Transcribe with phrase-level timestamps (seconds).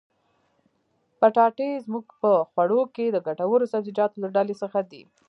[1.19, 5.01] پټاټې زموږ په خوړو کښي د ګټورو سبزيجاتو له ډلي څخه دي.